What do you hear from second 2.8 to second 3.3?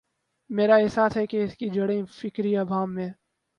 میں ہیں۔